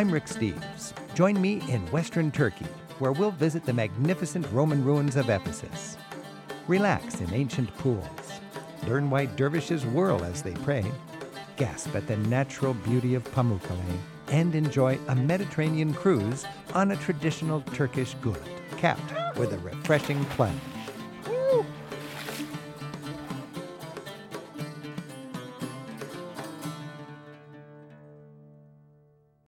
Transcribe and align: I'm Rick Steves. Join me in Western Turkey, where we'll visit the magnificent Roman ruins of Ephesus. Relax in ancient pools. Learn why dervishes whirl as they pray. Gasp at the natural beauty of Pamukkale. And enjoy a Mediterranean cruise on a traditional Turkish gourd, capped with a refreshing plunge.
I'm 0.00 0.10
Rick 0.10 0.24
Steves. 0.24 0.94
Join 1.14 1.38
me 1.38 1.60
in 1.68 1.86
Western 1.88 2.30
Turkey, 2.30 2.64
where 3.00 3.12
we'll 3.12 3.32
visit 3.32 3.66
the 3.66 3.74
magnificent 3.74 4.50
Roman 4.50 4.82
ruins 4.82 5.14
of 5.14 5.28
Ephesus. 5.28 5.98
Relax 6.68 7.20
in 7.20 7.30
ancient 7.34 7.76
pools. 7.76 8.40
Learn 8.86 9.10
why 9.10 9.26
dervishes 9.26 9.84
whirl 9.84 10.24
as 10.24 10.40
they 10.40 10.54
pray. 10.54 10.90
Gasp 11.58 11.94
at 11.94 12.06
the 12.06 12.16
natural 12.16 12.72
beauty 12.72 13.14
of 13.14 13.30
Pamukkale. 13.34 13.98
And 14.28 14.54
enjoy 14.54 14.98
a 15.08 15.14
Mediterranean 15.14 15.92
cruise 15.92 16.46
on 16.72 16.92
a 16.92 16.96
traditional 16.96 17.60
Turkish 17.60 18.14
gourd, 18.22 18.40
capped 18.78 19.36
with 19.36 19.52
a 19.52 19.58
refreshing 19.58 20.24
plunge. 20.24 20.58